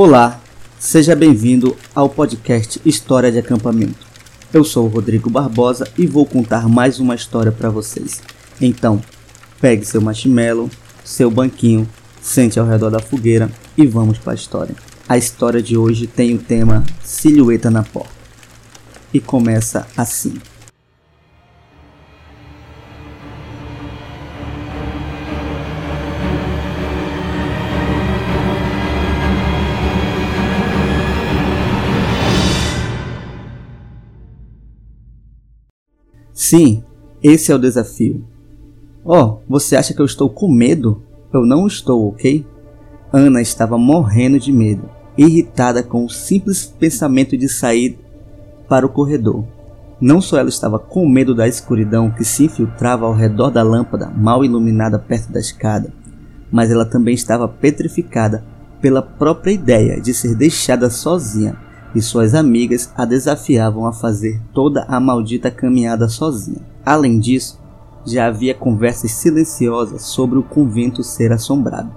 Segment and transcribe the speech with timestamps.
[0.00, 0.40] Olá,
[0.78, 4.06] seja bem-vindo ao podcast História de Acampamento.
[4.54, 8.22] Eu sou o Rodrigo Barbosa e vou contar mais uma história para vocês.
[8.60, 9.02] Então,
[9.60, 10.70] pegue seu marshmallow,
[11.02, 11.84] seu banquinho,
[12.22, 14.76] sente ao redor da fogueira e vamos para a história.
[15.08, 18.12] A história de hoje tem o tema Silhueta na Porta
[19.12, 20.34] e começa assim.
[36.38, 36.84] Sim,
[37.20, 38.24] esse é o desafio.
[39.04, 41.02] Oh, você acha que eu estou com medo?
[41.34, 42.46] Eu não estou, ok?
[43.12, 47.98] Ana estava morrendo de medo, irritada com o simples pensamento de sair
[48.68, 49.44] para o corredor.
[50.00, 54.08] Não só ela estava com medo da escuridão que se infiltrava ao redor da lâmpada
[54.08, 55.92] mal iluminada perto da escada,
[56.52, 58.44] mas ela também estava petrificada
[58.80, 61.58] pela própria ideia de ser deixada sozinha
[61.94, 66.60] e suas amigas a desafiavam a fazer toda a maldita caminhada sozinha.
[66.84, 67.58] Além disso,
[68.06, 71.90] já havia conversas silenciosas sobre o convento ser assombrado.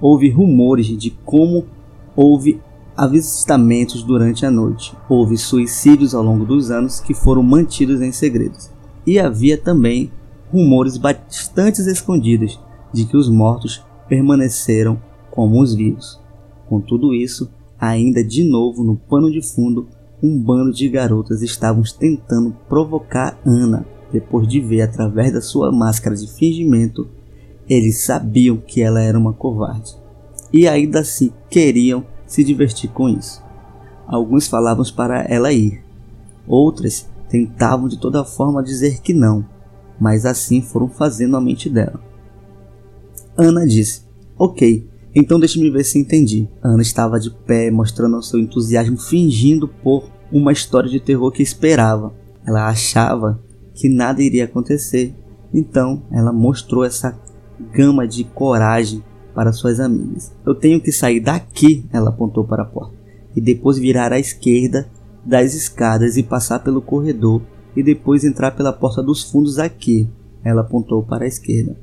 [0.00, 1.66] Houve rumores de como
[2.14, 2.60] houve
[2.96, 8.70] avistamentos durante a noite, houve suicídios ao longo dos anos que foram mantidos em segredos,
[9.06, 10.12] e havia também
[10.52, 12.60] rumores bastante escondidos
[12.92, 16.20] de que os mortos permaneceram como os vivos.
[16.68, 19.88] Com tudo isso, Ainda de novo no pano de fundo,
[20.22, 23.86] um bando de garotas estavam tentando provocar Ana.
[24.12, 27.08] Depois de ver através da sua máscara de fingimento,
[27.68, 29.96] eles sabiam que ela era uma covarde.
[30.52, 33.42] E ainda assim queriam se divertir com isso.
[34.06, 35.82] Alguns falavam para ela ir,
[36.46, 39.44] outras tentavam de toda forma dizer que não,
[39.98, 42.00] mas assim foram fazendo a mente dela.
[43.36, 44.02] Ana disse:
[44.38, 46.48] Ok, então deixe-me ver se entendi.
[46.62, 52.12] Ana estava de pé, mostrando seu entusiasmo, fingindo por uma história de terror que esperava.
[52.46, 53.40] Ela achava
[53.74, 55.14] que nada iria acontecer.
[55.52, 57.16] Então ela mostrou essa
[57.72, 59.02] gama de coragem
[59.34, 60.32] para suas amigas.
[60.44, 62.94] Eu tenho que sair daqui, ela apontou para a porta,
[63.34, 64.88] e depois virar à esquerda
[65.24, 67.42] das escadas e passar pelo corredor
[67.76, 70.08] e depois entrar pela porta dos fundos aqui.
[70.44, 71.76] Ela apontou para a esquerda,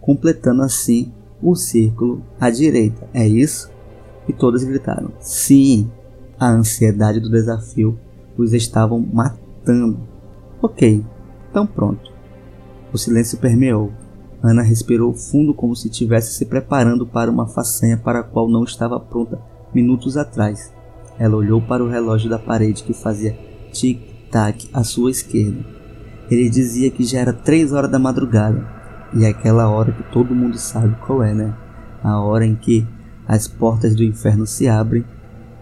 [0.00, 1.12] completando assim
[1.42, 3.08] o círculo à direita.
[3.12, 3.70] É isso?
[4.28, 5.90] E todas gritaram: Sim!
[6.38, 7.98] A ansiedade do desafio
[8.36, 9.98] os estavam matando.
[10.62, 11.04] Ok,
[11.50, 12.12] então pronto.
[12.92, 13.92] O silêncio permeou.
[14.40, 18.62] Ana respirou fundo como se estivesse se preparando para uma façanha para a qual não
[18.62, 19.40] estava pronta
[19.74, 20.72] minutos atrás.
[21.18, 23.36] Ela olhou para o relógio da parede que fazia
[23.72, 25.64] tic-tac à sua esquerda.
[26.30, 28.77] Ele dizia que já era três horas da madrugada
[29.12, 31.54] e é aquela hora que todo mundo sabe qual é, né?
[32.02, 32.86] A hora em que
[33.26, 35.04] as portas do inferno se abrem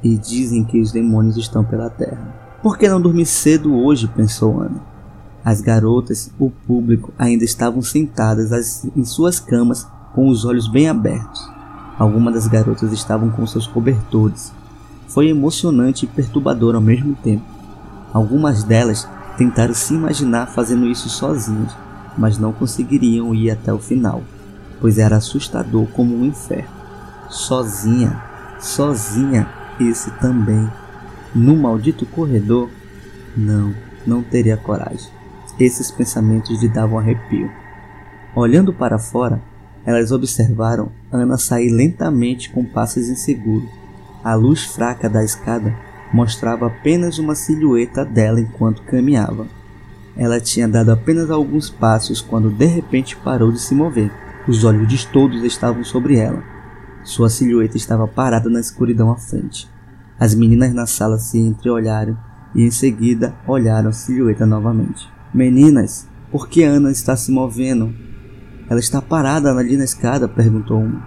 [0.03, 2.35] e dizem que os demônios estão pela terra.
[2.63, 4.09] Por que não dormir cedo hoje?
[4.09, 4.81] pensou Ana.
[5.45, 11.49] As garotas, o público, ainda estavam sentadas em suas camas com os olhos bem abertos.
[11.99, 14.53] Algumas das garotas estavam com seus cobertores.
[15.07, 17.45] Foi emocionante e perturbador ao mesmo tempo.
[18.13, 21.73] Algumas delas tentaram se imaginar fazendo isso sozinhas,
[22.17, 24.23] mas não conseguiriam ir até o final,
[24.81, 26.75] pois era assustador como um inferno.
[27.29, 28.23] Sozinha,
[28.61, 29.49] sozinha,
[29.81, 30.71] esse também,
[31.35, 32.71] no maldito corredor?
[33.37, 33.75] Não,
[34.07, 35.11] não teria coragem.
[35.59, 37.51] Esses pensamentos lhe davam arrepio.
[38.35, 39.41] Olhando para fora,
[39.85, 43.71] elas observaram Ana sair lentamente com passos inseguros.
[44.23, 45.75] A luz fraca da escada
[46.13, 49.47] mostrava apenas uma silhueta dela enquanto caminhava.
[50.17, 54.11] Ela tinha dado apenas alguns passos quando de repente parou de se mover.
[54.49, 56.43] Os olhos de todos estavam sobre ela.
[57.05, 59.69] Sua silhueta estava parada na escuridão à frente.
[60.19, 62.17] As meninas na sala se entreolharam
[62.55, 65.07] e em seguida olharam a silhueta novamente.
[65.35, 67.95] Meninas, por que Ana está se movendo?
[68.71, 71.05] Ela está parada ali na escada, perguntou uma.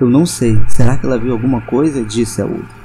[0.00, 0.56] Eu não sei.
[0.68, 2.04] Será que ela viu alguma coisa?
[2.04, 2.76] disse a outra.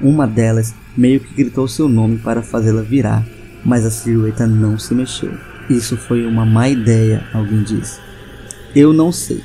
[0.00, 3.24] Uma delas meio que gritou seu nome para fazê-la virar
[3.64, 5.32] mas a silhueta não se mexeu.
[5.68, 8.00] Isso foi uma má ideia, alguém disse.
[8.74, 9.42] Eu não sei.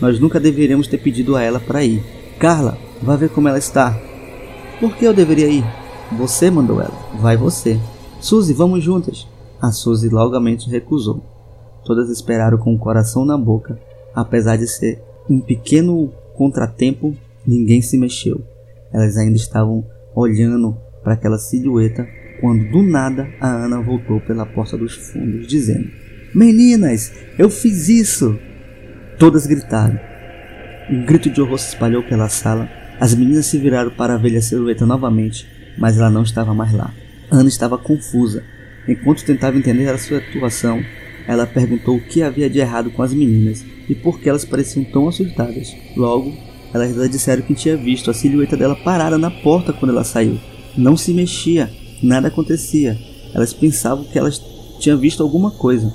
[0.00, 2.02] Nós nunca deveríamos ter pedido a ela para ir.
[2.38, 3.96] Carla, vá ver como ela está.
[4.80, 5.64] Por que eu deveria ir?
[6.16, 6.98] Você mandou ela.
[7.20, 7.78] Vai você.
[8.20, 9.26] Suzy, vamos juntas.
[9.60, 11.22] A Suzy logamente recusou.
[11.84, 13.78] Todas esperaram com o coração na boca.
[14.14, 17.14] Apesar de ser um pequeno contratempo,
[17.46, 18.40] ninguém se mexeu.
[18.92, 19.84] Elas ainda estavam
[20.14, 22.06] olhando para aquela silhueta
[22.40, 25.90] quando do nada a Ana voltou pela porta dos fundos, dizendo:
[26.34, 28.38] Meninas, eu fiz isso!
[29.18, 29.98] Todas gritaram.
[30.90, 34.84] Um grito de horror se espalhou pela sala As meninas se viraram para a silhueta
[34.84, 35.46] novamente,
[35.78, 36.92] mas ela não estava mais lá.
[37.30, 38.42] Ana estava confusa.
[38.88, 40.82] Enquanto tentava entender a sua atuação,
[41.26, 44.84] ela perguntou o que havia de errado com as meninas e por que elas pareciam
[44.84, 45.76] tão assustadas.
[45.96, 46.36] Logo,
[46.74, 50.38] elas disseram que tinha visto a silhueta dela parada na porta quando ela saiu.
[50.76, 51.70] Não se mexia,
[52.02, 52.98] nada acontecia.
[53.34, 54.40] Elas pensavam que elas
[54.78, 55.92] tinham visto alguma coisa.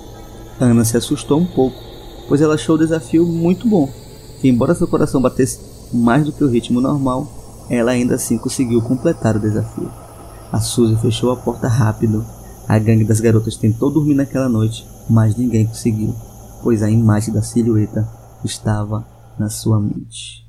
[0.59, 1.77] Ana se assustou um pouco,
[2.27, 3.89] pois ela achou o desafio muito bom.
[4.39, 5.59] Que embora seu coração batesse
[5.93, 7.27] mais do que o ritmo normal,
[7.69, 9.91] ela ainda assim conseguiu completar o desafio.
[10.51, 12.25] A Suzy fechou a porta rápido.
[12.67, 16.15] A gangue das garotas tentou dormir naquela noite, mas ninguém conseguiu,
[16.63, 18.07] pois a imagem da silhueta
[18.43, 19.05] estava
[19.37, 20.44] na sua mente.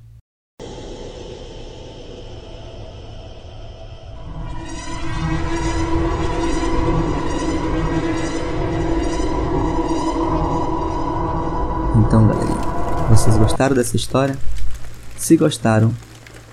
[11.96, 12.60] Então, galerinha,
[13.08, 14.36] vocês gostaram dessa história?
[15.16, 15.94] Se gostaram,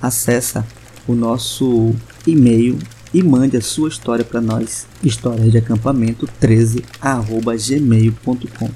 [0.01, 0.66] acessa
[1.06, 1.94] o nosso
[2.25, 2.80] e-mail
[3.13, 8.69] e mande a sua história para nós, histórias de acampamento 13@gmail.com.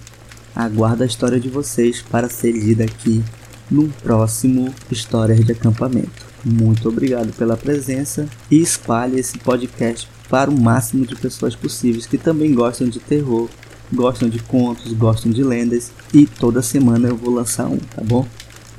[0.54, 3.24] Aguardo a história de vocês para ser lida aqui
[3.72, 6.28] no próximo Histórias de Acampamento.
[6.44, 12.18] Muito obrigado pela presença e espalhe esse podcast para o máximo de pessoas possíveis que
[12.18, 13.48] também gostam de terror,
[13.94, 18.28] gostam de contos, gostam de lendas e toda semana eu vou lançar um, tá bom?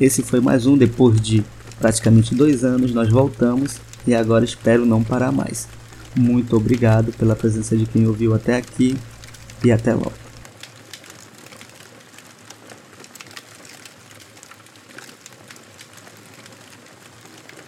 [0.00, 1.44] Esse foi mais um depois de
[1.78, 3.76] praticamente dois anos nós voltamos
[4.06, 5.68] e agora espero não parar mais.
[6.16, 8.96] Muito obrigado pela presença de quem ouviu até aqui
[9.64, 10.27] e até logo.